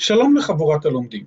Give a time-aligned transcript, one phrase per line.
[0.00, 1.26] שלום לחבורת הלומדים.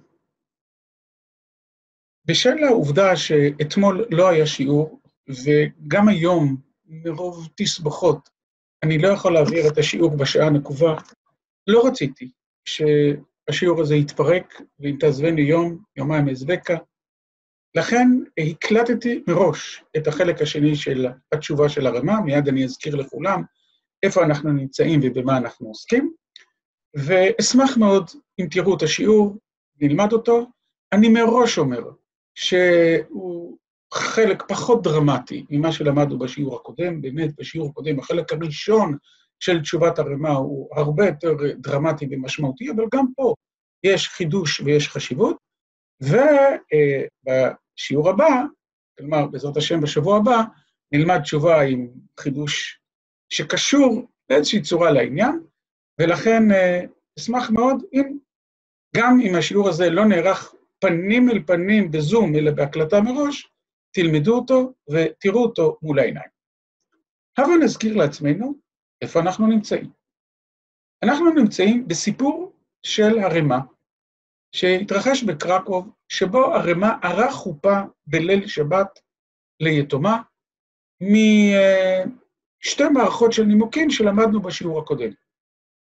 [2.25, 8.29] בשל העובדה שאתמול לא היה שיעור, וגם היום, מרוב תסבוכות,
[8.83, 10.95] אני לא יכול להעביר את השיעור בשעה הנקובה,
[11.67, 12.31] לא רציתי
[12.65, 16.77] שהשיעור הזה יתפרק ואם תעזבני יום, יומיים אעזבקה.
[17.75, 18.07] לכן
[18.37, 23.43] הקלטתי מראש את החלק השני של התשובה של הרמה, מיד אני אזכיר לכולם
[24.03, 26.20] איפה אנחנו נמצאים ובמה אנחנו עוסקים.
[26.95, 29.37] ואשמח מאוד אם תראו את השיעור,
[29.81, 30.51] נלמד אותו.
[30.93, 31.81] אני מראש אומר
[32.35, 33.57] שהוא
[33.93, 38.97] חלק פחות דרמטי ממה שלמדנו בשיעור הקודם, באמת בשיעור הקודם, החלק הראשון
[39.39, 43.33] של תשובת הרמ"א הוא הרבה יותר דרמטי ומשמעותי, אבל גם פה
[43.83, 45.37] יש חידוש ויש חשיבות.
[47.27, 48.43] ובשיעור הבא,
[48.97, 50.41] כלומר, בעזרת השם בשבוע הבא,
[50.91, 51.89] נלמד תשובה עם
[52.19, 52.79] חידוש
[53.29, 55.43] שקשור באיזושהי צורה לעניין,
[56.01, 56.43] ולכן
[57.19, 58.17] אשמח מאוד אם,
[58.95, 63.51] גם אם השיעור הזה לא נערך פנים אל פנים בזום, אלא בהקלטה מראש,
[63.93, 66.29] תלמדו אותו ותראו אותו מול העיניים.
[67.37, 68.53] הבה נזכיר לעצמנו
[69.01, 69.91] איפה אנחנו נמצאים.
[71.03, 72.53] אנחנו נמצאים בסיפור
[72.83, 73.57] של הרמ"א,
[74.55, 78.99] שהתרחש בקרקוב, שבו הרמ"א ערך חופה בליל שבת
[79.59, 80.21] ליתומה,
[81.01, 85.20] משתי מערכות של נימוקים שלמדנו בשיעור הקודם.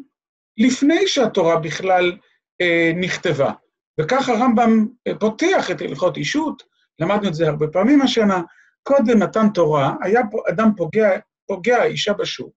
[0.59, 2.17] לפני שהתורה בכלל
[2.61, 3.53] אה, נכתבה.
[4.01, 4.87] וכך הרמב"ם
[5.21, 6.63] פותח את הלכות אישות,
[6.99, 8.43] למדנו את זה הרבה פעמים השנה,
[8.83, 11.11] קודם מתן תורה, היה פה אדם פוגע,
[11.47, 12.55] פוגע אישה בשוק.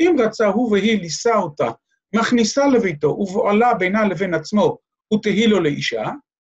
[0.00, 1.70] אם רצה הוא והיא לישא אותה,
[2.14, 4.78] מכניסה לביתו ובועלה בינה לבין עצמו,
[5.14, 6.04] ותהי לו לאישה,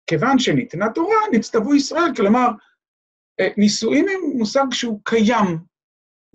[0.06, 2.48] כיוון שניתנה תורה, נצטוו ישראל, כלומר,
[3.56, 5.58] נישואים הם מושג שהוא קיים,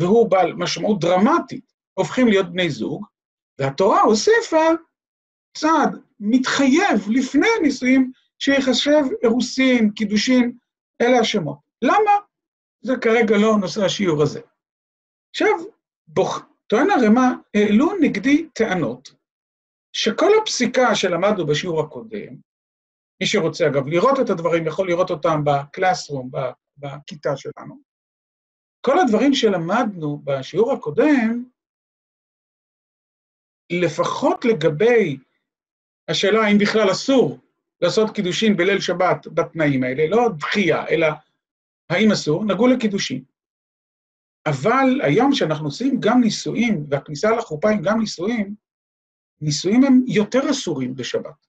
[0.02, 3.06] והוא בעל משמעות דרמטית, הופכים להיות בני זוג,
[3.60, 4.66] והתורה הוסיפה
[5.58, 10.58] צעד מתחייב לפני הנישואים, שיחשב אירוסין, קידושין,
[11.02, 11.58] אלה השמות.
[11.82, 12.12] למה?
[12.82, 14.42] זה כרגע לא נושא השיעור הזה.
[15.32, 15.54] עכשיו,
[16.08, 16.46] בוח...
[16.72, 17.22] טוען הרמ"א,
[17.54, 19.14] העלו נגדי טענות,
[19.94, 22.36] שכל הפסיקה שלמדנו בשיעור הקודם,
[23.22, 26.32] מי שרוצה אגב לראות את הדברים, יכול לראות אותם בקלאסרום,
[26.78, 27.80] בכיתה שלנו.
[28.82, 31.46] כל הדברים שלמדנו בשיעור הקודם,
[33.72, 35.18] לפחות לגבי
[36.08, 37.40] השאלה האם בכלל אסור
[37.82, 41.08] לעשות קידושין בליל שבת בתנאים האלה, לא דחייה, אלא
[41.90, 43.24] האם אסור, נגעו לקידושין.
[44.46, 48.56] אבל היום שאנחנו עושים גם נישואים, והכניסה לחופה עם גם נישואים,
[49.42, 51.47] נישואים הם יותר אסורים בשבת.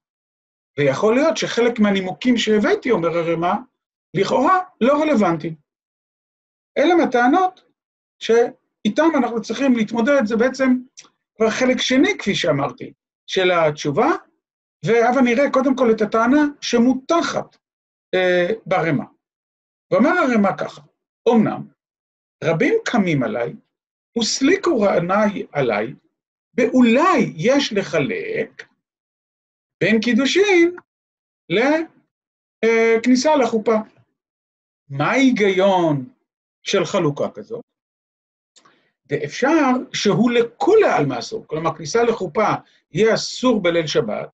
[0.79, 3.55] ויכול להיות שחלק מהנימוקים שהבאתי, אומר הרמ"א,
[4.15, 5.55] לכאורה לא רלוונטיים.
[6.79, 7.65] אלה מהטענות
[8.19, 10.77] שאיתן אנחנו צריכים להתמודד, זה בעצם
[11.37, 12.93] כבר חלק שני, כפי שאמרתי,
[13.27, 14.11] של התשובה,
[14.85, 17.57] והבה נראה קודם כל את הטענה שמותחת
[18.15, 19.05] אה, ברמ"א.
[19.91, 20.81] ואומר הרמ"א ככה,
[21.29, 21.63] אמנם,
[22.45, 23.55] רבים קמים עליי,
[24.19, 25.95] וסליקו רעניי עליי,
[26.57, 28.63] ואולי יש לחלק
[29.81, 30.77] בין קידושין
[32.65, 33.77] לכניסה לחופה.
[34.93, 36.09] מה ההיגיון
[36.63, 37.61] של חלוקה כזאת?
[39.11, 42.49] ואפשר שהוא לכולי עלמא אסור, כלומר, כניסה לחופה
[42.93, 44.29] יהיה אסור בליל שבת,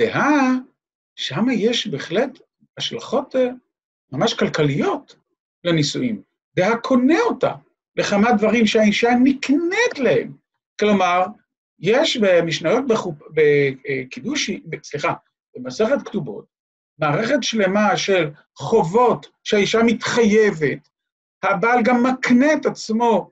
[0.00, 0.52] דהה,
[1.16, 2.30] שם יש בהחלט
[2.76, 3.34] השלכות
[4.12, 5.16] ממש כלכליות
[5.64, 6.22] לנישואים.
[6.56, 7.54] דהה קונה אותה
[7.96, 10.36] לכמה דברים שהאישה נקנית להם.
[10.80, 11.24] כלומר,
[11.78, 12.84] יש במשניות
[13.34, 14.50] בקידוש,
[14.82, 15.14] סליחה,
[15.56, 16.44] במסכת כתובות,
[17.00, 20.88] מערכת שלמה של חובות שהאישה מתחייבת,
[21.42, 23.30] הבעל גם מקנה את עצמו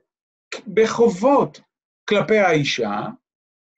[0.73, 1.61] בחובות
[2.09, 3.01] כלפי האישה,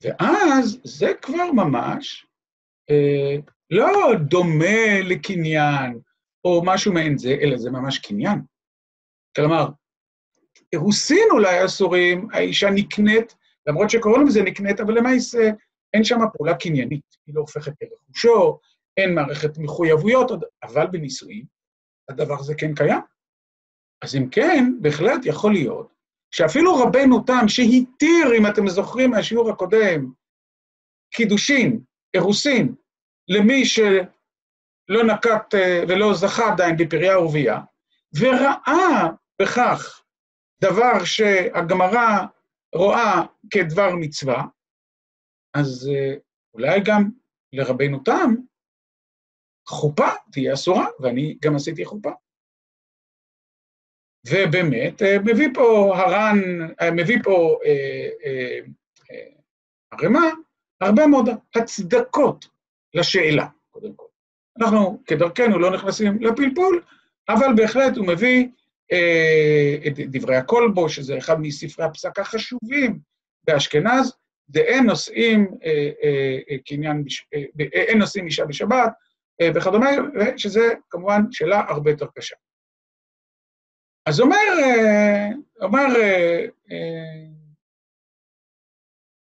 [0.03, 2.25] ואז זה כבר ממש
[2.89, 3.35] אה,
[3.69, 5.99] לא דומה לקניין
[6.45, 8.41] או משהו מעין זה, אלא זה ממש קניין.
[9.35, 9.67] כלומר,
[10.73, 13.35] אירוסין אולי אסורים, האישה נקנית,
[13.67, 15.49] למרות שקוראים לזה נקנית, אבל למעשה
[15.93, 18.59] אין שם פעולה קניינית, היא לא הופכת לרכושו,
[18.97, 20.31] אין מערכת מחויבויות,
[20.63, 21.45] אבל בנישואים
[22.09, 23.01] הדבר הזה כן קיים.
[24.03, 25.93] אז אם כן, בהחלט יכול להיות
[26.31, 30.11] שאפילו רבנו תם, שהתיר, אם אתם זוכרים מהשיעור הקודם,
[31.13, 31.83] קידושין,
[32.13, 32.75] אירוסין,
[33.27, 35.53] למי שלא נקט
[35.87, 37.59] ולא זכה עדיין בפריה ורבייה,
[38.19, 39.09] וראה
[39.41, 40.03] בכך
[40.63, 42.25] דבר שהגמרא
[42.75, 43.21] רואה
[43.53, 44.43] כדבר מצווה,
[45.53, 45.89] אז
[46.53, 47.09] אולי גם
[47.53, 48.35] לרבנו תם,
[49.71, 52.11] חופה תהיה אסורה, ואני גם עשיתי חופה.
[54.27, 56.37] ובאמת, מביא פה הר"ן,
[56.95, 57.59] מביא פה
[59.91, 60.19] הרמ"א,
[60.81, 62.47] הרבה מאוד הצדקות
[62.93, 64.05] לשאלה, קודם כל.
[64.59, 66.83] אנחנו כדרכנו לא נכנסים לפלפול,
[67.29, 68.47] אבל בהחלט הוא מביא
[69.87, 72.99] את דברי הכלבו, שזה אחד מספרי הפסק החשובים
[73.43, 74.13] באשכנז,
[74.49, 75.47] דאין נושאים
[76.65, 77.03] קניין,
[77.59, 78.91] אין נושאים אישה בשבת,
[79.55, 79.89] וכדומה,
[80.37, 82.35] שזה כמובן שאלה הרבה יותר קשה.
[84.05, 84.37] אז אומר,
[85.61, 85.85] אומר,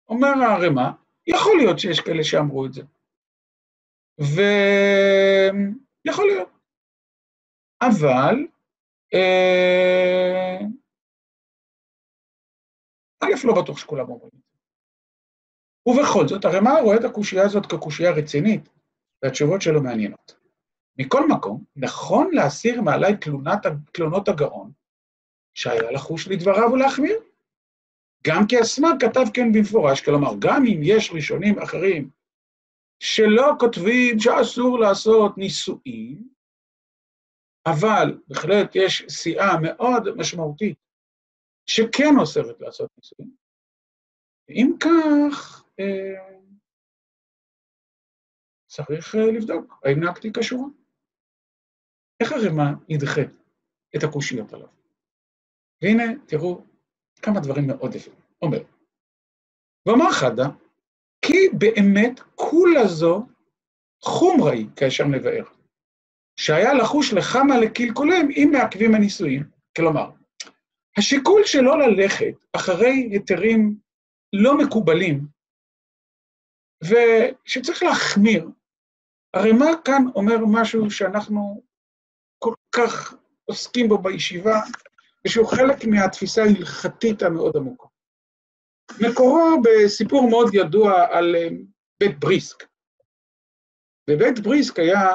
[0.09, 0.89] אומר הרמ"א,
[1.27, 2.81] יכול להיות שיש כאלה שאמרו את זה.
[6.05, 6.49] ויכול להיות.
[7.81, 8.35] אבל,
[13.23, 14.53] א', לא בטוח שכולם אומרים את זה.
[15.87, 18.69] ובכל זאת, הרמ"א רואה את הקושייה הזאת כקושייה רצינית,
[19.23, 20.37] והתשובות שלו מעניינות.
[20.99, 23.17] מכל מקום, נכון להסיר מעלי
[23.93, 24.71] תלונות הגאון,
[25.53, 27.19] שהיה לחוש לדבריו ולהחמיר.
[28.27, 32.09] גם כי הסמ"ג כתב כן במפורש, כלומר, גם אם יש ראשונים אחרים
[32.99, 36.29] שלא כותבים שאסור לעשות נישואים,
[37.65, 40.77] אבל בהחלט יש סיעה מאוד משמעותית
[41.69, 43.31] שכן אוסרת לעשות נישואים,
[44.49, 45.63] ואם כך,
[48.77, 50.65] צריך לבדוק, האם נהגתי כשורה?
[52.19, 53.21] איך הרמ"א ידחה
[53.95, 54.67] את הקושיות עליו?
[55.81, 56.63] והנה, תראו
[57.21, 58.13] כמה דברים מאוד יפים.
[58.41, 58.57] אומר,
[59.85, 60.47] ואמר חדה,
[61.21, 63.25] כי באמת כולה זו
[64.03, 65.43] חומרה היא כאשר מבאר,
[66.39, 69.43] שהיה לחוש לכמה לקלקולים אם מעכבים הנישואים.
[69.77, 70.11] כלומר,
[70.97, 73.75] השיקול שלא ללכת אחרי היתרים
[74.33, 75.27] לא מקובלים,
[76.83, 78.49] ושצריך להחמיר,
[79.33, 81.63] הרי מה כאן אומר משהו שאנחנו
[82.39, 83.15] כל כך
[83.45, 84.59] עוסקים בו בישיבה,
[85.25, 87.87] ושהוא חלק מהתפיסה ההלכתית המאוד עמוקה.
[89.01, 91.35] מקורו בסיפור מאוד ידוע על
[91.99, 92.63] בית בריסק.
[94.09, 95.13] בבית בריסק היה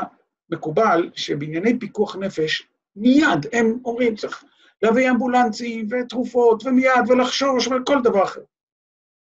[0.51, 4.45] מקובל שבענייני פיקוח נפש, מיד הם אומרים, צריך
[4.83, 8.41] להביא אמבולנסים ותרופות ומיד ולחשוש וכל דבר אחר.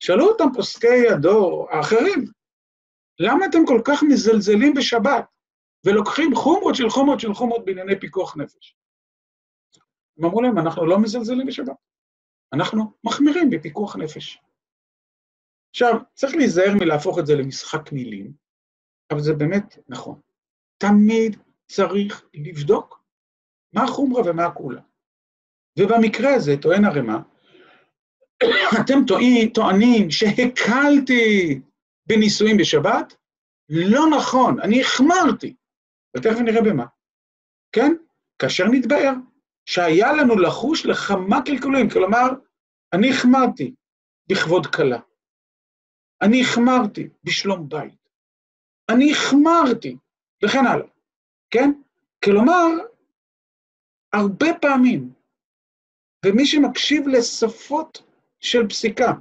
[0.00, 2.25] שאלו אותם פוסקי הדור האחרים,
[3.18, 5.25] למה אתם כל כך מזלזלים בשבת
[5.87, 8.76] ולוקחים חומרות של חומרות של חומרות בענייני פיקוח נפש?
[10.18, 11.76] הם אמרו להם, אנחנו לא מזלזלים בשבת,
[12.52, 14.38] אנחנו מחמירים בפיקוח נפש.
[15.71, 18.33] עכשיו, צריך להיזהר מלהפוך את זה למשחק מילים,
[19.11, 20.21] אבל זה באמת נכון.
[20.78, 23.04] תמיד צריך לבדוק
[23.73, 24.80] מה החומרה ומה הכולה.
[25.78, 27.18] ובמקרה הזה, טוען הרמ"א,
[28.80, 28.99] אתם
[29.54, 31.61] טוענים, שהקלתי
[32.06, 33.14] בנישואים בשבת?
[33.68, 35.54] לא נכון, אני החמרתי.
[36.16, 36.87] ותכף נראה במה.
[37.73, 37.92] כן?
[38.38, 39.12] כאשר נתבהר
[39.66, 42.26] שהיה לנו לחוש לכמה קלקולים, כלומר,
[42.92, 43.75] אני החמרתי
[44.28, 45.00] בכבוד כלה.
[46.23, 48.08] אני החמרתי בשלום בית.
[48.90, 49.96] אני החמרתי,
[50.44, 50.87] וכן הלאה,
[51.50, 51.70] כן?
[52.25, 52.66] כלומר,
[54.12, 55.12] הרבה פעמים,
[56.26, 58.02] ומי שמקשיב לשפות
[58.40, 59.12] של פסיקה,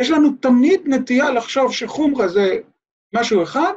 [0.00, 2.60] יש לנו תמיד נטייה לחשוב שחומרה זה
[3.14, 3.72] משהו אחד,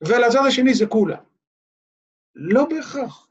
[0.00, 1.18] ולצד השני זה כולה.
[2.34, 3.28] לא בהכרח.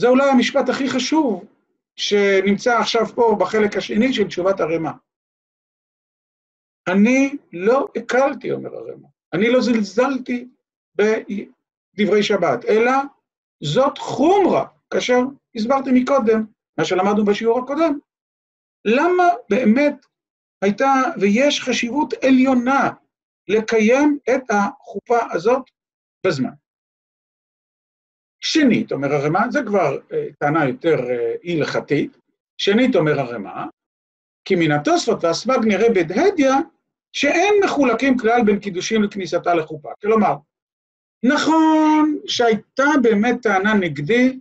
[0.00, 1.44] זה אולי המשפט הכי חשוב
[1.96, 4.90] שנמצא עכשיו פה בחלק השני של תשובת הרמ"א.
[6.88, 10.48] אני לא הקלתי, אומר הרמ"א, אני לא זלזלתי
[10.94, 12.92] בדברי שבת, אלא
[13.62, 15.18] זאת חומרה, כאשר
[15.54, 16.44] הסברתי מקודם,
[16.78, 17.98] מה שלמדנו בשיעור הקודם.
[18.84, 20.06] למה באמת
[20.62, 22.90] הייתה ויש חשיבות עליונה
[23.48, 25.62] לקיים את החופה הזאת
[26.26, 26.50] בזמן?
[28.44, 29.98] שנית, אומר הרמ"א, זה כבר
[30.38, 30.96] טענה יותר
[31.44, 32.18] הלכתית,
[32.58, 33.64] שנית, אומר הרמ"א,
[34.44, 36.50] כי מן התוספות והסבג נראה בדהדיא,
[37.12, 39.90] שאין מחולקים כלל בין קידושים לכניסתה לחופה.
[40.02, 40.34] כלומר,
[41.24, 44.40] נכון שהייתה באמת טענה נגדי,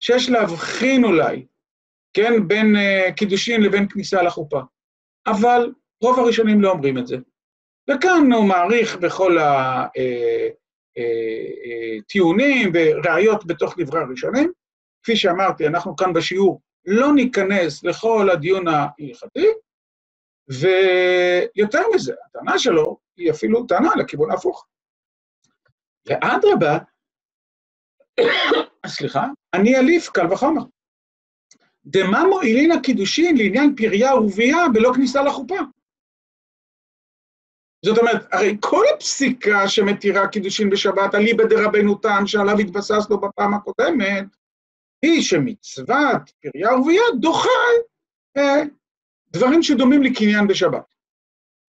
[0.00, 1.46] שיש להבחין אולי,
[2.14, 2.76] כן, בין
[3.16, 4.60] קידושין לבין כניסה לחופה,
[5.26, 5.72] אבל
[6.02, 7.16] רוב הראשונים לא אומרים את זה.
[7.90, 9.36] וכאן הוא מעריך בכל
[12.06, 14.52] הטיעונים וראיות בתוך דברי הראשונים.
[15.02, 19.46] כפי שאמרתי, אנחנו כאן בשיעור לא ניכנס לכל הדיון ההלכתי,
[20.48, 24.66] ויותר מזה, הטענה שלו היא אפילו טענה לכיוון ההפוך.
[26.06, 26.78] ואדרבה,
[28.86, 30.62] סליחה, אני אליף קל וחומר.
[31.90, 35.58] דמה מועילין הקידושין לעניין פריה ורבייה בלא כניסה לחופה?
[37.84, 44.24] זאת אומרת, הרי כל הפסיקה שמתירה קידושין בשבת, אליבא דרבנו תם, שעליו התבססנו בפעם הקודמת,
[45.02, 47.48] היא שמצוות פריה ורבייה דוחה
[48.36, 48.62] אה,
[49.30, 50.94] דברים שדומים לקניין בשבת.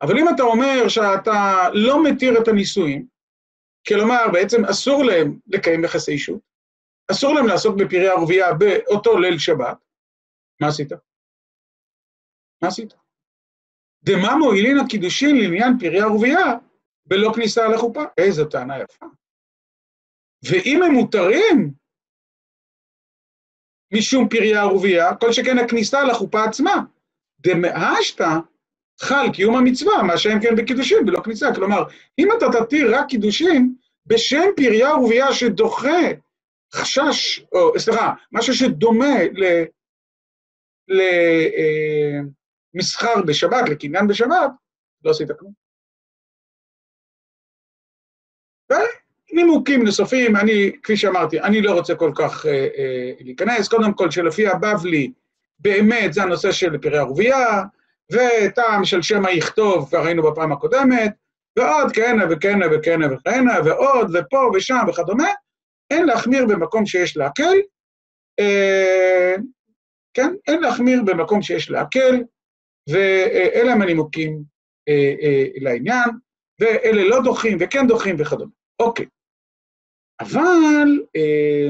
[0.01, 3.05] אבל אם אתה אומר שאתה לא מתיר את הנישואים,
[3.87, 6.39] כלומר, בעצם אסור להם לקיים יחסי אישות,
[7.11, 9.77] אסור להם לעסוק בפריה ורבייה באותו ליל שבת,
[10.61, 10.91] מה עשית?
[12.61, 12.93] מה עשית?
[14.03, 16.45] דמה מועילין הקידושין לעניין פריה ורבייה
[17.05, 18.03] בלא כניסה לחופה?
[18.17, 19.05] איזו טענה יפה.
[20.43, 21.73] ואם הם מותרים
[23.93, 26.75] משום פריה ורבייה, כל שכן הכניסה לחופה עצמה,
[27.39, 28.29] דמאשתא
[29.01, 31.55] חל קיום המצווה, מה שאין כן בקידושין בלא כניסה.
[31.55, 31.83] כלומר,
[32.19, 33.75] אם אתה תתיר רק קידושין
[34.05, 36.01] בשם פריה ורבייה שדוחה
[36.73, 39.15] חשש, או סליחה, משהו שדומה
[42.73, 44.51] למסחר בשבת, לקניין בשבת,
[45.03, 45.53] לא עשית כלום.
[48.71, 53.67] ונימוקים נוספים, אני, כפי שאמרתי, אני לא רוצה כל כך אה, אה, להיכנס.
[53.67, 55.11] קודם כל, שלפי הבבלי,
[55.59, 57.63] באמת זה הנושא של פריה ורבייה,
[58.11, 61.13] וטעם של שמא יכתוב, כבר ראינו בפעם הקודמת,
[61.57, 65.29] ועוד כהנה וכהנה וכהנה וכהנה, ועוד ופה ושם וכדומה,
[65.91, 67.57] אין להחמיר במקום שיש להקל,
[68.39, 69.35] אה,
[70.13, 70.33] כן?
[70.47, 72.23] אין להחמיר במקום שיש להקל,
[72.89, 74.43] ואלה הם הנימוקים
[74.89, 76.09] אה, אה, לעניין,
[76.59, 78.51] ואלה לא דוחים וכן דוחים וכדומה.
[78.79, 79.05] אוקיי.
[80.21, 81.69] אבל אה,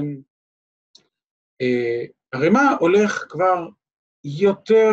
[1.61, 3.67] אה, הרמ"א הולך כבר
[4.23, 4.91] יותר,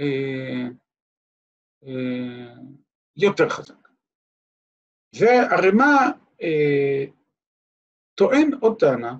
[0.00, 0.68] אה,
[1.86, 2.54] אה,
[3.16, 3.88] יותר חזק.
[5.16, 6.10] והרמ"א
[6.42, 7.04] אה,
[8.14, 9.16] טוען עוד טענה,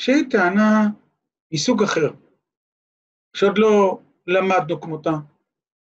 [0.00, 0.88] שהיא טענה
[1.54, 2.10] מסוג אחר,
[3.34, 5.10] שעוד לא למדנו כמותה,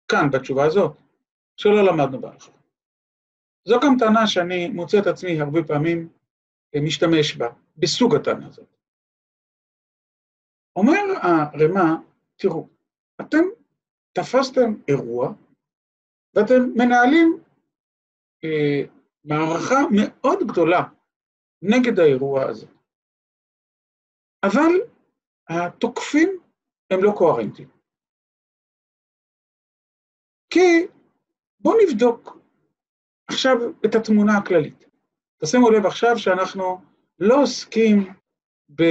[0.07, 0.97] כאן בתשובה הזאת,
[1.57, 2.51] שלא למדנו בהלכה.
[3.67, 6.09] זו גם טענה שאני מוצא את עצמי הרבה פעמים
[6.85, 8.67] משתמש בה, בסוג הטענה הזאת.
[10.75, 11.95] אומר הרמ"א,
[12.35, 12.67] תראו,
[13.21, 13.45] אתם
[14.13, 15.33] תפסתם אירוע
[16.35, 17.43] ואתם מנהלים
[18.43, 18.81] אה,
[19.23, 20.83] מערכה מאוד גדולה
[21.61, 22.67] נגד האירוע הזה.
[24.43, 24.71] אבל
[25.49, 26.39] התוקפים
[26.89, 27.69] הם לא קוהרנטיים.
[30.49, 30.87] כי
[31.59, 32.37] בואו נבדוק
[33.27, 34.85] עכשיו את התמונה הכללית.
[35.43, 36.81] תשימו לב עכשיו שאנחנו
[37.19, 38.13] לא עוסקים
[38.75, 38.83] ב...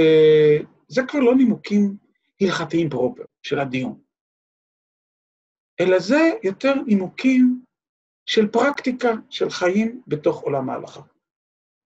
[0.87, 1.97] זה כבר לא נימוקים
[2.41, 4.01] הלכתיים פרופר של הדיון,
[5.79, 7.63] אלא זה יותר נימוקים
[8.25, 11.01] של פרקטיקה, של חיים בתוך עולם ההלכה.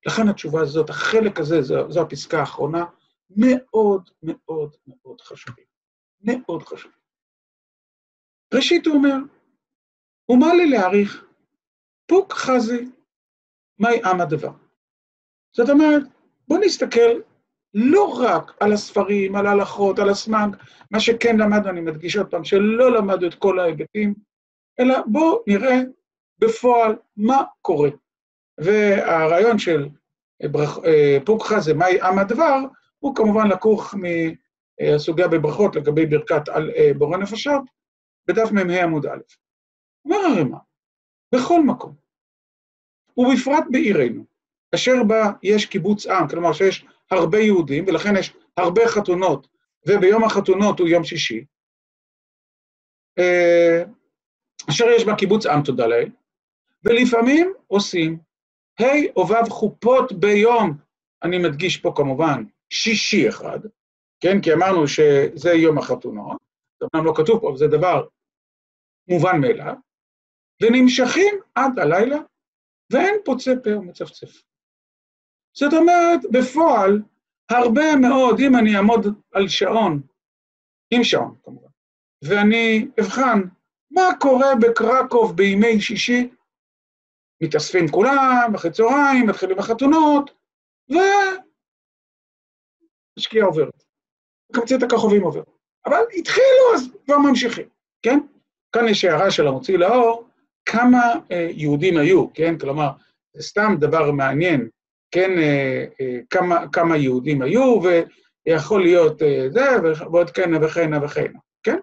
[0.06, 2.86] לכן התשובה הזאת, החלק הזה, זו, זו הפסקה האחרונה,
[3.30, 5.73] מאוד מאוד מאוד חשובים.
[6.24, 6.98] מאוד חשובים.
[8.54, 9.16] ראשית הוא אומר,
[10.30, 11.26] ומה לי להעריך?
[12.08, 12.90] פוק חזי,
[13.80, 14.52] מהי עם הדבר?
[15.56, 16.04] זאת אומרת,
[16.48, 17.20] בואו נסתכל
[17.74, 20.56] לא רק על הספרים, על ההלכות, על הסמ"ג,
[20.92, 24.14] מה שכן למדנו, אני מדגיש עוד פעם, שלא למדנו את כל ההיבטים,
[24.80, 25.80] אלא בואו נראה
[26.40, 27.90] בפועל מה קורה.
[28.58, 29.90] והרעיון של.
[30.86, 32.60] אה, פוק חזי, מהי עם הדבר,
[33.00, 33.96] הוא כמובן לקוח
[34.82, 37.64] מהסוגיה בברכות לגבי ברכת על אה, בורא נפשות,
[38.28, 39.20] בדף מ"ה עמוד א'.
[40.06, 40.58] אומר הרמ"א,
[41.36, 41.96] בכל מקום,
[43.18, 44.26] ובפרט בעירנו,
[44.76, 49.48] אשר בה יש קיבוץ עם, כלומר שיש הרבה יהודים, ולכן יש הרבה חתונות
[49.88, 51.46] וביום החתונות הוא יום שישי,
[54.70, 56.10] אשר יש בה קיבוץ עם תודה לאל,
[56.84, 58.20] ולפעמים עושים
[58.80, 60.78] ה' או ו' חופות ביום,
[61.24, 63.60] אני מדגיש פה כמובן, שישי אחד,
[64.24, 64.42] כן?
[64.42, 66.38] כי אמרנו שזה יום החתונות,
[66.80, 68.08] זה אומנם לא כתוב פה, אבל זה דבר
[69.08, 69.74] מובן מאליו,
[70.62, 72.18] ונמשכים עד הלילה,
[72.92, 74.42] ואין פוצה פה ומצפצף.
[75.58, 77.02] זאת אומרת, בפועל,
[77.50, 80.02] הרבה מאוד, אם אני אעמוד על שעון,
[80.94, 81.70] עם שעון כמובן,
[82.24, 83.40] ואני אבחן
[83.92, 86.30] מה קורה בקרקוב בימי שישי,
[87.44, 90.32] מתאספים כולם, אחרי צהריים, מתחילים החתונות,
[93.18, 93.83] והשקיעה עוברת.
[94.54, 95.42] קמצית הכוכבים עובר.
[95.86, 97.66] אבל התחילו, אז כבר ממשיכים,
[98.02, 98.20] כן?
[98.72, 100.28] כאן יש הערה של המוציא לאור,
[100.66, 102.58] כמה אה, יהודים היו, כן?
[102.58, 102.90] כלומר,
[103.34, 104.68] זה סתם דבר מעניין,
[105.12, 105.32] כן?
[105.38, 107.80] אה, אה, כמה, כמה יהודים היו,
[108.48, 109.66] ויכול להיות זה,
[110.12, 111.78] ועוד כהנה וכהנה וכהנה, כן?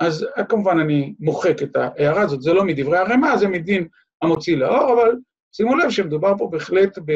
[0.00, 3.88] אז כמובן אני מוחק את ההערה הזאת, זה לא מדברי הרמ"א, זה מדין
[4.22, 5.16] המוציא לאור, אבל
[5.56, 7.12] שימו לב שמדובר פה בהחלט ב...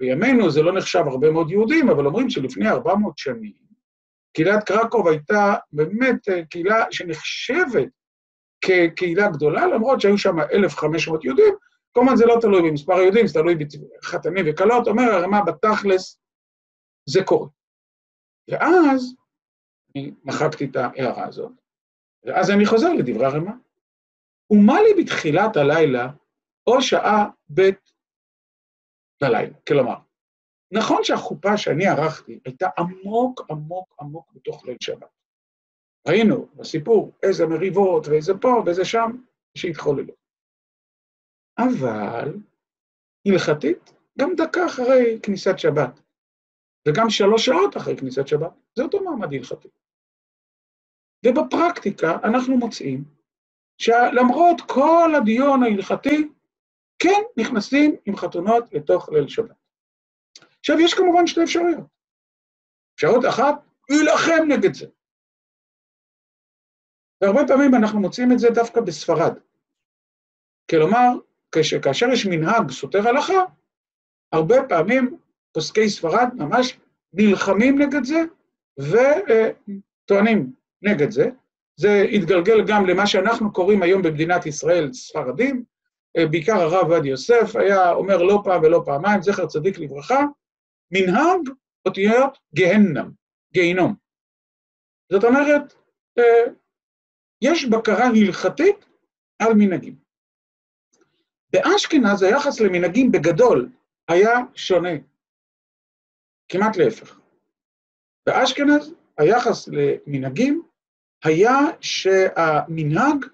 [0.00, 3.52] בימינו, זה לא נחשב הרבה מאוד יהודים, אבל אומרים שלפני 400 שנים,
[4.34, 7.88] קהילת קרקוב הייתה באמת אה, קהילה שנחשבת
[8.60, 11.54] כקהילה גדולה, למרות שהיו שם 1,500 יהודים,
[11.94, 13.54] כמובן זה לא תלוי במספר היהודים, זה תלוי
[14.02, 16.18] בחתנים וכלות, אומר הרמ"א בתכלס,
[17.08, 17.48] זה קורה.
[18.50, 19.14] ואז,
[19.96, 21.52] אני מחקתי את ההערה הזאת,
[22.24, 23.52] ואז אני חוזר לדברי הרמ"א.
[24.50, 26.08] ומה לי בתחילת הלילה,
[26.66, 27.70] או שעה ב'
[29.22, 29.54] בלילה?
[29.68, 29.96] כלומר,
[30.74, 35.08] נכון שהחופה שאני ערכתי הייתה עמוק עמוק עמוק בתוך ליל שבת.
[36.08, 39.10] ראינו בסיפור איזה מריבות ואיזה פה ואיזה שם
[39.58, 40.14] שהתחוללו.
[41.58, 42.34] אבל
[43.28, 46.00] הלכתית, גם דקה אחרי כניסת שבת,
[46.88, 49.68] וגם שלוש שעות אחרי כניסת שבת, זה אותו מעמד הלכתי.
[51.26, 53.04] ובפרקטיקה אנחנו מוצאים
[53.78, 56.28] שלמרות כל הדיון ההלכתי,
[56.98, 59.63] כן נכנסים עם חתונות לתוך ליל שבת.
[60.64, 61.86] עכשיו, יש כמובן שתי אפשרויות.
[62.94, 63.54] אפשרות אחת,
[63.90, 64.86] להילחם נגד זה.
[67.20, 69.38] והרבה פעמים אנחנו מוצאים את זה דווקא בספרד.
[70.70, 71.08] כלומר,
[71.54, 73.42] כש, כאשר יש מנהג סותר הלכה,
[74.32, 75.18] הרבה פעמים
[75.52, 76.78] פוסקי ספרד ממש
[77.12, 78.22] נלחמים נגד זה
[78.78, 81.30] וטוענים נגד זה.
[81.76, 85.64] זה התגלגל גם למה שאנחנו קוראים היום במדינת ישראל ספרדים,
[86.16, 90.24] בעיקר הרב עובדיה יוסף היה אומר לא פעם ולא פעמיים, זכר צדיק לברכה,
[90.90, 93.10] מנהג אותיות גהנם,
[93.52, 93.94] גיהינום.
[95.12, 95.74] זאת אומרת,
[97.42, 98.86] יש בקרה הלכתית
[99.38, 99.96] על מנהגים.
[101.52, 103.68] באשכנז היחס למנהגים בגדול
[104.08, 104.94] היה שונה,
[106.48, 107.20] כמעט להפך.
[108.26, 110.62] באשכנז היחס למנהגים
[111.24, 113.24] היה שהמנהג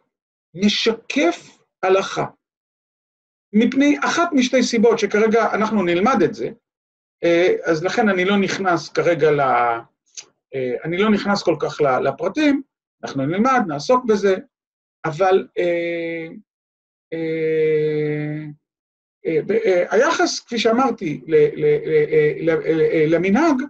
[0.54, 2.24] משקף הלכה.
[3.52, 6.50] מפני אחת משתי סיבות שכרגע אנחנו נלמד את זה,
[7.64, 9.40] אז לכן אני לא נכנס כרגע ל...
[10.84, 12.62] אני לא נכנס כל כך לפרטים,
[13.04, 14.36] אנחנו נלמד, נעסוק בזה,
[15.04, 16.26] אבל אה,
[17.12, 18.44] אה,
[19.66, 21.20] אה, היחס, כפי שאמרתי,
[23.06, 23.62] למנהג,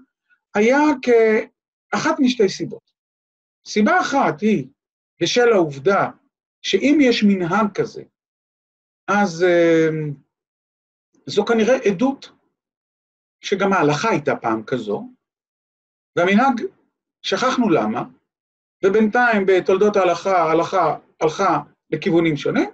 [0.55, 2.91] היה כאחת משתי סיבות.
[3.67, 4.67] סיבה אחת היא
[5.23, 6.11] בשל העובדה
[6.63, 8.03] שאם יש מנהג כזה,
[9.09, 9.47] אז
[11.27, 12.31] זו כנראה עדות
[13.41, 15.09] שגם ההלכה הייתה פעם כזו,
[16.17, 16.63] והמנהג,
[17.23, 18.03] שכחנו למה,
[18.85, 21.59] ובינתיים בתולדות ההלכה, ההלכה הלכה
[21.91, 22.71] לכיוונים שונים,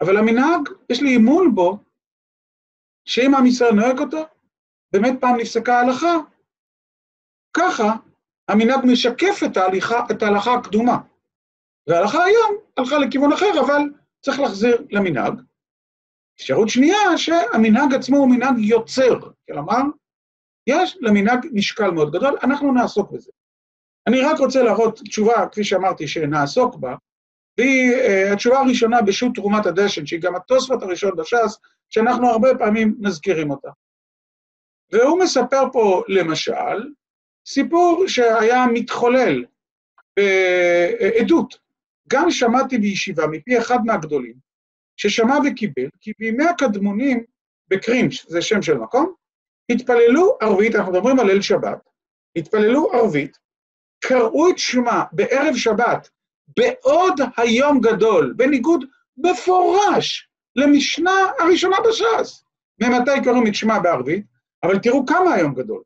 [0.00, 1.78] אבל המנהג, יש לי אימון בו,
[3.04, 4.18] שאם עם ישראל נוהג אותו,
[4.92, 6.14] באמת פעם נפסקה ההלכה,
[7.56, 7.92] ככה
[8.48, 10.98] המנהג משקף את ההליכה, את ההלכה הקדומה.
[11.86, 13.82] וההלכה היום הלכה לכיוון אחר, אבל
[14.20, 15.40] צריך להחזיר למנהג.
[16.36, 19.82] אפשרות שנייה, שהמנהג עצמו הוא מנהג יוצר, כלומר,
[20.68, 23.30] יש למנהג משקל מאוד גדול, אנחנו נעסוק בזה.
[24.06, 26.94] אני רק רוצה להראות תשובה, כפי שאמרתי, שנעסוק בה,
[27.58, 31.58] והיא uh, התשובה הראשונה בשו"ת תרומת הדשן, שהיא גם התוספות הראשון בש"ס,
[31.90, 33.68] שאנחנו הרבה פעמים מזכירים אותה.
[34.92, 36.92] והוא מספר פה, למשל,
[37.46, 39.44] סיפור שהיה מתחולל
[40.16, 41.58] בעדות.
[42.08, 44.34] גם שמעתי בישיבה מפי אחד מהגדולים,
[44.96, 47.24] ששמע וקיבל, כי בימי הקדמונים
[47.68, 49.12] בקרינץ', זה שם של מקום,
[49.68, 51.88] התפללו ערבית, אנחנו מדברים על ליל שבת,
[52.36, 53.38] התפללו ערבית,
[54.00, 56.08] קראו את שמה בערב שבת,
[56.56, 58.84] בעוד היום גדול, בניגוד
[59.16, 62.44] מפורש למשנה הראשונה בש"ס.
[62.80, 64.26] ממתי קוראים את שמה בערבית?
[64.62, 65.82] אבל תראו כמה היום גדול.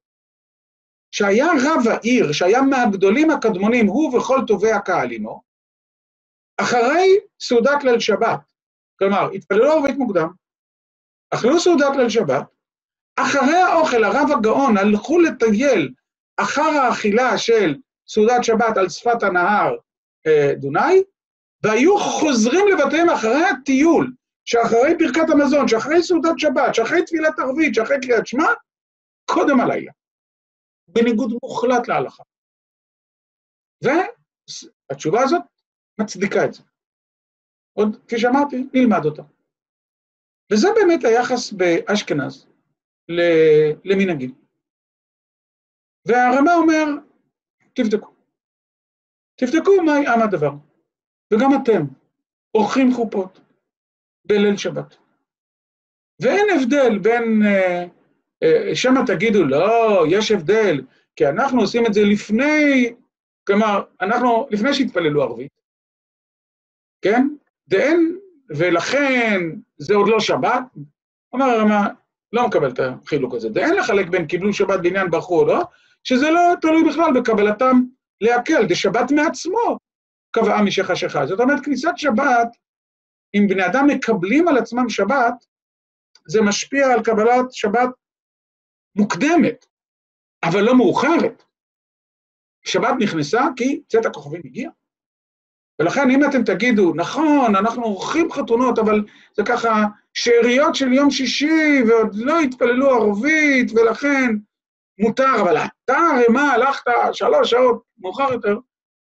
[1.15, 5.43] שהיה רב העיר, שהיה מהגדולים הקדמונים, הוא וכל טובי הקהל עמו,
[6.57, 8.41] אחרי סעודת ליל שבת,
[8.99, 10.29] כלומר, התפללו ערבית מוקדם,
[11.31, 12.45] אכלו סעודת ליל שבת,
[13.17, 15.95] אחרי האוכל, הרב הגאון הלכו לטייל
[16.37, 17.75] אחר האכילה של
[18.09, 19.77] סעודת שבת על שפת הנהר
[20.27, 21.03] אה, דונאי,
[21.63, 24.13] והיו חוזרים לבתיהם אחרי הטיול,
[24.45, 28.47] שאחרי ברכת המזון, שאחרי סעודת שבת, שאחרי תפילת ערבית, שאחרי קריאת שמע,
[29.25, 29.93] קודם הלילה.
[30.89, 32.23] בניגוד מוחלט להלכה.
[33.83, 35.43] והתשובה הזאת
[36.01, 36.63] מצדיקה את זה.
[37.73, 39.23] עוד, כפי שאמרתי, נלמד אותה.
[40.53, 42.47] וזה באמת היחס באשכנז
[43.85, 44.35] למנהגים.
[46.07, 46.85] והרמה אומר,
[47.73, 48.13] תבדקו.
[49.37, 50.53] תבדקו מה עם הדבר.
[51.33, 51.83] וגם אתם
[52.51, 53.41] עורכים חופות
[54.25, 54.97] בליל שבת.
[56.23, 57.85] ואין הבדל בין, אה,
[58.43, 60.85] אה, שמא תגידו, לא, יש הבדל,
[61.17, 62.95] כי אנחנו עושים את זה לפני,
[63.47, 65.53] כלומר, אנחנו, לפני שהתפללו ערבית,
[67.03, 67.29] כן?
[67.69, 69.41] ואין, ולכן
[69.77, 70.65] זה עוד לא שבת.
[71.33, 72.02] אומר הרמ"א,
[72.33, 73.49] לא מקבל את החילוק הזה.
[73.55, 75.63] ואין לחלק בין קיבלו שבת בעניין ברחו או לא,
[76.05, 77.83] שזה לא תלוי בכלל בקבלתם
[78.21, 79.79] להקל, דשבת מעצמו
[80.31, 81.27] קבעה משחשיכה.
[81.27, 82.57] זאת אומרת, כניסת שבת,
[83.35, 85.35] אם בני אדם מקבלים על עצמם שבת,
[86.29, 87.89] זה משפיע על קבלת שבת
[88.97, 89.67] מוקדמת,
[90.45, 91.43] אבל לא מאוחרת.
[92.65, 94.71] שבת נכנסה כי צאת הכוכבים הגיע.
[95.81, 99.05] ולכן אם אתם תגידו, נכון, אנחנו עורכים חתונות, אבל
[99.37, 104.37] זה ככה שאריות של יום שישי, ועוד לא התפללו ערבית, ולכן
[104.99, 108.59] מותר, אבל אתה הרי מה, הלכת שלוש שעות מאוחר יותר,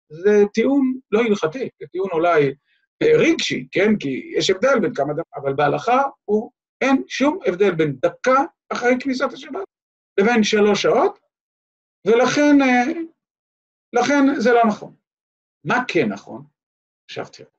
[0.10, 2.54] זה טיעון לא הלכתי, זה טיעון אולי
[3.04, 3.98] רגשי, כן?
[4.00, 6.52] כי יש הבדל בין כמה דקות, אבל בהלכה הוא,
[6.82, 9.64] אין שום הבדל בין דקה אחרי כניסת השבת
[10.20, 11.20] לבין שלוש שעות,
[12.08, 12.58] ולכן
[13.94, 14.94] לכן זה לא נכון.
[15.66, 16.44] מה כן נכון?
[17.10, 17.50] עכשיו תראו.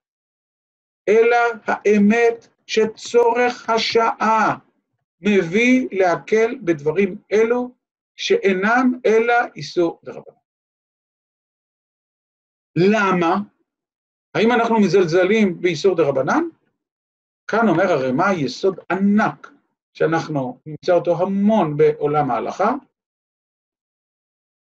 [1.09, 4.59] אלא האמת שצורך השעה
[5.21, 7.75] מביא להקל בדברים אלו
[8.17, 10.39] שאינם אלא איסור דרבנן.
[12.77, 13.35] למה?
[14.35, 16.45] האם אנחנו מזלזלים באיסור דרבנן?
[17.51, 19.49] כאן אומר הרמ"א יסוד ענק,
[19.95, 22.71] שאנחנו נמצא אותו המון בעולם ההלכה,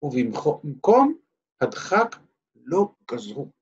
[0.03, 1.19] ובמקום
[1.61, 2.17] הדחק
[2.55, 3.62] לא גזרו.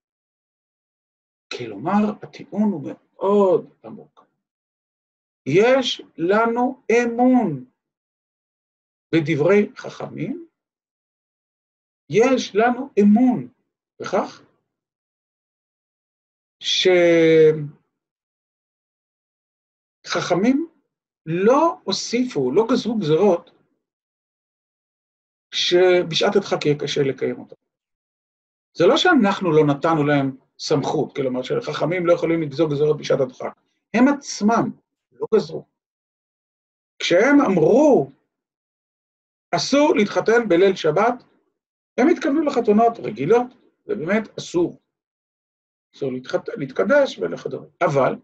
[1.58, 4.24] כלומר, הטיעון הוא מאוד עמוק.
[5.46, 7.64] יש לנו אמון
[9.14, 10.46] בדברי חכמים,
[12.10, 13.48] יש לנו אמון
[14.00, 14.42] בכך
[20.02, 20.68] שחכמים
[21.26, 23.50] לא הוסיפו, לא גזרו גזרות,
[25.54, 27.56] שבשעת הדחק יהיה קשה לקיים אותן.
[28.72, 33.60] זה לא שאנחנו לא נתנו להם סמכות, כלומר שחכמים לא יכולים לגזור גזרות בשעת הדחק,
[33.94, 34.70] הם עצמם
[35.12, 35.64] לא גזרו.
[36.98, 38.10] כשהם אמרו,
[39.54, 41.24] אסור להתחתן בליל שבת,
[41.98, 43.46] הם התכוונו לחתונות רגילות,
[43.86, 44.80] זה באמת אסור.
[45.96, 46.48] אסור להתחת...
[46.48, 47.66] להתקדש ולחדור.
[47.84, 48.16] אבל,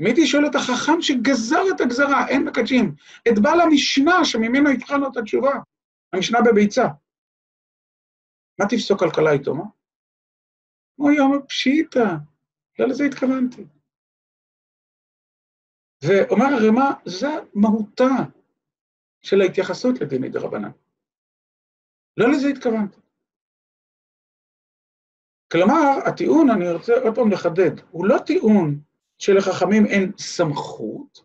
[0.00, 2.94] אם הייתי שואל את החכם שגזר את הגזרה, אין מקדשים,
[3.28, 5.52] את בעל המשנה שממנו התחלנו את התשובה,
[6.12, 6.86] המשנה בביצה.
[8.60, 9.64] מה תפסוק כלכלה איתו, מה?
[11.00, 12.04] כמו יום פשיטא,
[12.78, 13.64] לא לזה התכוונתי.
[16.04, 18.14] ואומר הרמ"א, זה מהותה
[19.20, 20.70] של ההתייחסות לדיני דרבנן.
[22.16, 23.00] לא לזה התכוונתי.
[25.52, 28.80] כלומר, הטיעון, אני רוצה עוד פעם לחדד, הוא לא טיעון
[29.18, 31.24] שלחכמים אין סמכות,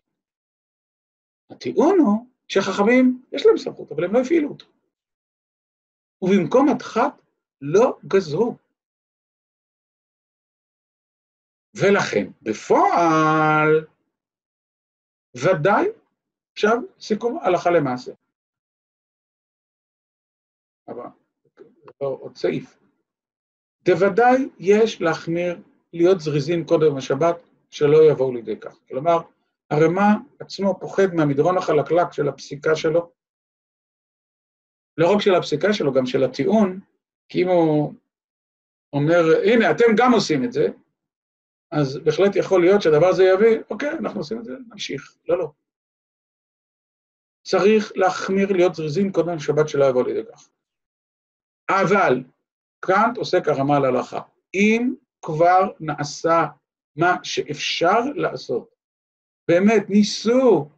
[1.50, 4.66] הטיעון הוא שחכמים יש להם סמכות, אבל הם לא הפעילו אותו.
[6.22, 7.22] ובמקום הדחת
[7.60, 8.65] לא גזרו.
[11.80, 13.86] ולכן, בפועל,
[15.36, 15.86] ודאי,
[16.52, 18.12] עכשיו סיכום הלכה למעשה.
[20.88, 21.06] אבל
[22.00, 22.78] לא עוד סעיף.
[23.84, 25.58] בוודאי יש להחמיר,
[25.92, 27.36] להיות זריזים קודם השבת,
[27.70, 28.78] שלא יבואו לידי כך.
[28.88, 29.16] כלומר,
[29.70, 30.02] הרמ"א
[30.38, 33.12] עצמו פוחד מהמדרון החלקלק של הפסיקה שלו,
[34.96, 36.80] לא רק של הפסיקה שלו, גם של הטיעון,
[37.28, 37.94] כי אם הוא
[38.92, 40.66] אומר, הנה, אתם גם עושים את זה,
[41.80, 45.16] אז בהחלט יכול להיות שהדבר הזה יביא, אוקיי, אנחנו עושים את זה, נמשיך.
[45.28, 45.52] לא, לא.
[47.46, 50.48] צריך להחמיר להיות זריזים קודם לשבת שלא יבוא לידי כך.
[51.70, 52.24] אבל,
[52.80, 54.20] קאנט עושה כרמה להלכה.
[54.54, 56.44] אם כבר נעשה
[56.96, 58.74] מה שאפשר לעשות,
[59.48, 60.70] באמת, ניסו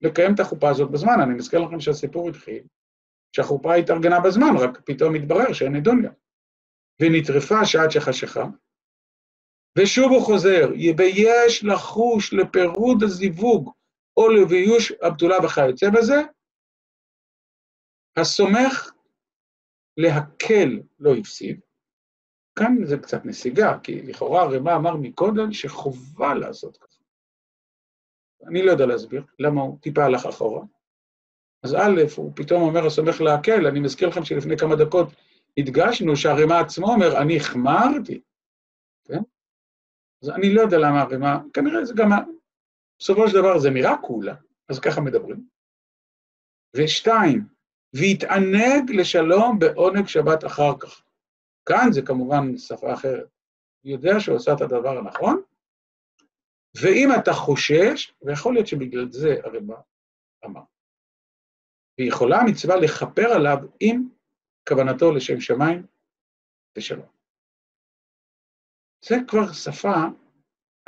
[0.00, 2.62] לקיים את החופה הזאת בזמן, אני מזכיר לכם שהסיפור התחיל
[3.36, 6.10] שהחופה התארגנה בזמן, רק פתאום התברר שאין נדוניה.
[7.02, 8.44] ונטרפה שעד שחשיכה,
[9.78, 13.70] ושוב הוא חוזר, ויש לחוש לפירוד הזיווג
[14.16, 16.22] או לביוש הבתולה וכיוצא בזה,
[18.16, 18.92] הסומך
[19.96, 21.60] להקל לא הפסיד.
[22.58, 27.02] כאן זה קצת נסיגה, כי לכאורה הרמ"א אמר מקודם שחובה לעשות ככה.
[28.48, 30.62] אני לא יודע להסביר למה הוא טיפה הלך אחורה.
[31.62, 35.08] אז א', הוא פתאום אומר, הסומך להקל, אני מזכיר לכם שלפני כמה דקות
[35.58, 38.20] הדגשנו שהרמ"א עצמו אומר, אני החמרתי,
[39.04, 39.20] כן?
[40.22, 42.08] אז אני לא יודע למה הרמ"א, כנראה זה גם,
[42.98, 44.34] בסופו של דבר זה נראה כולה,
[44.68, 45.46] אז ככה מדברים.
[46.76, 47.48] ושתיים,
[47.92, 51.02] והתענג לשלום בעונג שבת אחר כך.
[51.68, 53.28] כאן זה כמובן שפה אחרת.
[53.84, 55.42] יודע שהוא עשה את הדבר הנכון,
[56.82, 59.80] ואם אתה חושש, ויכול להיות שבגלל זה הרמ"א
[60.44, 60.62] אמר.
[61.98, 64.08] ויכולה המצווה לכפר עליו עם
[64.68, 65.86] כוונתו לשם שמיים
[66.78, 67.19] ושלום.
[69.04, 69.94] זה כבר שפה,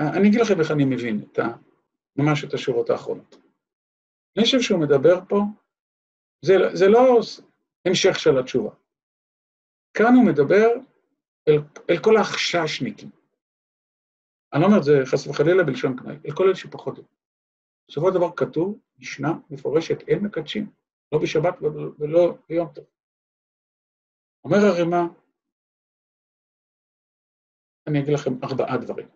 [0.01, 1.43] אני אגיד לכם איך אני מבין את ה,
[2.17, 3.37] ממש את השורות האחרונות.
[4.37, 5.41] אני חושב שהוא מדבר פה,
[6.45, 7.21] זה, זה לא
[7.89, 8.71] המשך של התשובה.
[9.95, 10.69] כאן הוא מדבר
[11.49, 11.59] אל,
[11.91, 13.11] אל כל החששניקים.
[14.53, 16.99] אני לא אומר את זה חס וחלילה בלשון קנאי, אל כל אלה שפחות.
[17.89, 20.71] בסופו של דבר כתוב, משנה מפורשת, אין מקדשים,
[21.13, 21.55] לא בשבת
[21.99, 22.85] ולא ביום טוב.
[24.45, 25.22] אומר הרמ"א,
[27.87, 29.09] אני אגיד לכם ארבעה דברים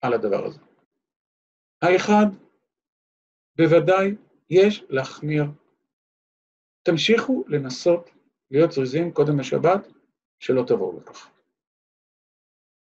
[0.00, 0.60] על הדבר הזה.
[1.82, 2.26] האחד,
[3.56, 4.16] בוודאי
[4.50, 5.44] יש להחמיר.
[6.82, 8.10] תמשיכו לנסות
[8.50, 9.92] להיות זריזים קודם לשבת,
[10.40, 11.30] שלא תבואו לכך.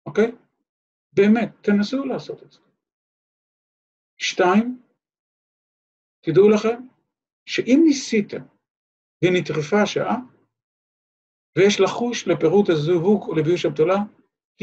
[0.05, 0.31] אוקיי?
[1.13, 2.60] באמת, תנסו לעשות את זה.
[4.17, 4.81] שתיים,
[6.21, 6.88] תדעו לכם
[7.45, 8.43] שאם ניסיתם
[9.23, 10.15] ונטרפה השעה,
[11.57, 13.65] ויש לחוש לפירוט הזיווג או לביוש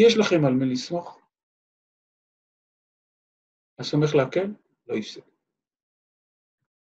[0.07, 1.21] יש לכם על מי לסמוך.
[3.79, 4.55] הסומך להקל,
[4.87, 5.25] לא יפסיד.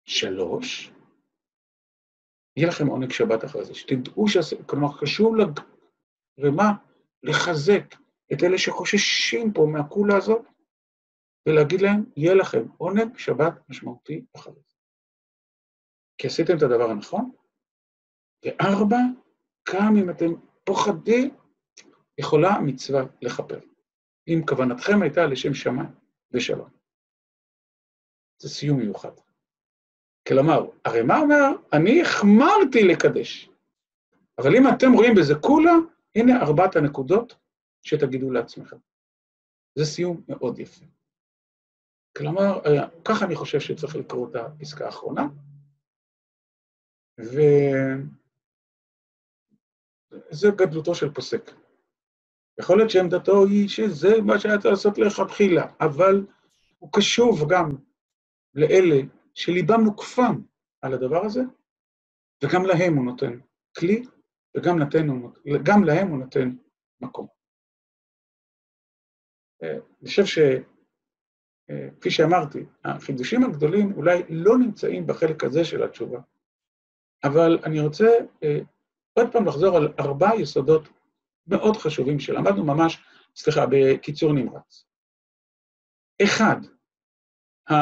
[0.05, 0.91] שלוש,
[2.57, 4.37] יהיה לכם עונג שבת אחרי זה, שתדעו ש...
[4.67, 5.35] כלומר, חשוב
[6.39, 6.73] לרמה
[7.23, 7.95] לחזק
[8.33, 10.47] את אלה שחוששים פה מהקולה הזאת,
[11.49, 14.75] ולהגיד להם, יהיה לכם עונג שבת משמעותי אחרי זה.
[16.19, 17.31] כי עשיתם את הדבר הנכון.
[18.45, 18.97] וארבע,
[19.75, 20.33] גם אם אתם
[20.65, 21.46] פוחדים,
[22.19, 23.61] יכולה המצווה לכפר.
[24.29, 25.89] אם כוונתכם הייתה לשם שמיים
[26.33, 26.69] ושלום.
[28.39, 29.13] זה סיום מיוחד.
[30.29, 31.47] כלומר, הרי מה אומר?
[31.73, 33.51] אני החמרתי לקדש.
[34.39, 35.73] אבל אם אתם רואים בזה כולה,
[36.15, 37.35] הנה ארבעת הנקודות
[37.83, 38.77] שתגידו לעצמכם.
[39.75, 40.85] זה סיום מאוד יפה.
[42.19, 42.61] כלומר,
[43.05, 45.29] ככה אני חושב שצריך לקרוא את הפסקה האחרונה.
[47.19, 47.79] וזה
[50.57, 51.51] גדלותו של פוסק.
[52.61, 56.27] יכול להיות שעמדתו היא שזה מה שהיה צריך לעשות לכתחילה, אבל
[56.79, 57.77] הוא קשוב גם
[58.55, 59.01] לאלה
[59.35, 60.43] שליבם נוקפם
[60.83, 61.41] על הדבר הזה,
[62.45, 63.39] וגם להם הוא נותן
[63.79, 64.03] כלי,
[64.57, 65.33] וגם לתנו,
[65.65, 66.57] גם להם הוא נותן
[67.01, 67.27] מקום.
[69.63, 76.21] אני חושב שכפי שאמרתי, החידושים הגדולים אולי לא נמצאים בחלק הזה של התשובה,
[77.25, 78.07] אבל אני רוצה
[79.19, 80.89] עוד פעם לחזור על ארבעה יסודות
[81.47, 82.99] מאוד חשובים שלמדנו ממש,
[83.37, 84.87] סליחה, בקיצור נמרץ.
[86.23, 86.57] אחד,
[87.71, 87.75] ה,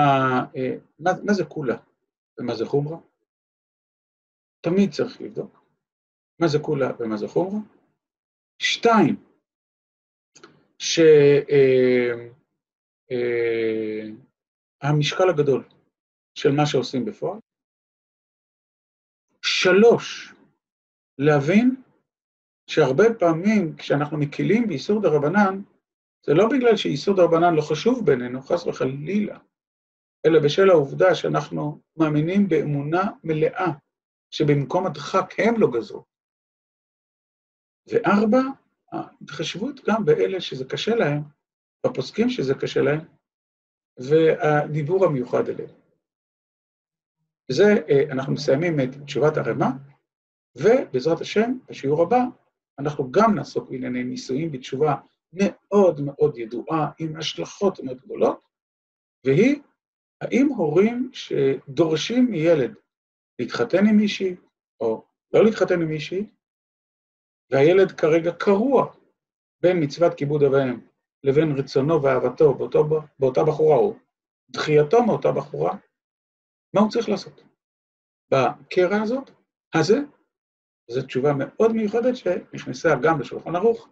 [0.99, 1.77] מה, מה זה כולה
[2.39, 2.99] ומה זה חומרה?
[4.61, 5.65] תמיד צריך לבדוק
[6.39, 7.61] מה זה כולה ומה זה חומרה.
[8.59, 9.25] שתיים,
[14.83, 15.69] שהמשקל הגדול
[16.35, 17.39] של מה שעושים בפועל.
[19.43, 20.33] שלוש,
[21.19, 21.84] להבין
[22.67, 25.63] שהרבה פעמים כשאנחנו מקילים באיסור דה רבנן,
[26.27, 29.39] זה לא בגלל שאיסור דה רבנן לא חשוב בינינו, חס וחלילה,
[30.27, 33.73] אלא בשל העובדה שאנחנו מאמינים באמונה מלאה,
[34.31, 36.05] שבמקום הדחק הם לא גזרו.
[37.87, 38.41] וארבע,
[38.93, 41.23] ההתחשבות גם באלה שזה קשה להם,
[41.87, 43.01] בפוסקים שזה קשה להם,
[43.97, 45.71] והדיבור המיוחד אליהם.
[47.51, 47.65] וזה,
[48.11, 49.67] אנחנו מסיימים את תשובת הרמ"א,
[50.57, 52.21] ובעזרת השם, בשיעור הבא,
[52.79, 54.95] אנחנו גם נעסוק בענייני נישואים בתשובה
[55.33, 58.41] מאוד מאוד ידועה, עם השלכות מאוד גדולות,
[59.25, 59.61] והיא,
[60.21, 62.75] האם הורים שדורשים מילד
[63.39, 64.37] להתחתן עם מישהי,
[64.81, 66.27] או לא להתחתן עם מישהי,
[67.51, 68.93] והילד כרגע קרוע
[69.63, 70.81] בין מצוות כיבוד אב ואם
[71.25, 72.85] לבין רצונו ואהבתו באותו,
[73.19, 73.97] באותה בחורה, או
[74.51, 75.77] דחייתו מאותה בחורה,
[76.75, 77.43] מה הוא צריך לעשות?
[78.31, 79.31] בקרע הזאת,
[79.75, 79.99] הזה,
[80.91, 83.89] זו תשובה מאוד מיוחדת שנכנסה גם לשולחן ערוך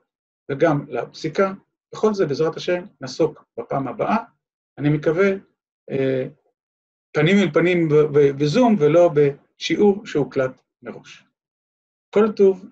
[0.51, 1.53] וגם לפסיקה.
[1.95, 4.17] בכל זה, בעזרת השם, נעסוק בפעם הבאה.
[4.79, 5.31] אני מקווה
[7.13, 11.25] פנים אל פנים בזום ולא בשיעור שהוקלט מראש.
[12.15, 12.61] כל טוב.